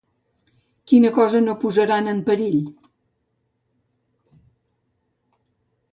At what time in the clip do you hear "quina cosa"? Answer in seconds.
0.91-1.41